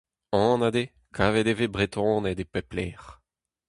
[0.43, 3.09] Anat eo: kavet e vez Bretoned e pep lec'h.